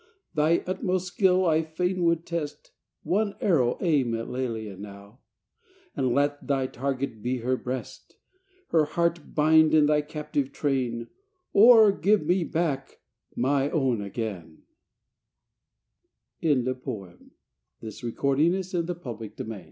Thy 0.33 0.63
utmost 0.65 1.05
skill 1.05 1.45
I 1.45 1.61
fain 1.61 2.01
would 2.05 2.25
test; 2.25 2.71
One 3.03 3.35
arrow 3.39 3.77
aim 3.81 4.15
at 4.15 4.29
Lelia 4.31 4.75
now, 4.75 5.19
And 5.95 6.11
let 6.15 6.47
thy 6.47 6.65
target 6.65 7.21
be 7.21 7.37
her 7.45 7.55
breast! 7.55 8.15
Her 8.69 8.85
heart 8.85 9.35
bind 9.35 9.75
in 9.75 9.85
thy 9.85 10.01
captive 10.01 10.51
train, 10.51 11.09
Or 11.53 11.91
give 11.91 12.25
me 12.25 12.43
back 12.43 12.99
my 13.35 13.69
own 13.69 14.01
again 14.01 14.63
1 16.39 16.63
THE 16.63 16.73
DREAM 16.73 17.19
OF 17.85 19.05
LOVE. 19.37 19.59